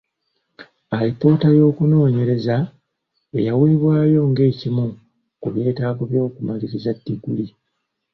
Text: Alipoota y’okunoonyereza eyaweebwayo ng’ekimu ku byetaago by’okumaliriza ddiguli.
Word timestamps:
Alipoota 0.97 1.47
y’okunoonyereza 1.57 2.55
eyaweebwayo 3.37 4.21
ng’ekimu 4.29 4.85
ku 5.41 5.47
byetaago 5.53 6.01
by’okumaliriza 6.11 6.91
ddiguli. 6.97 7.45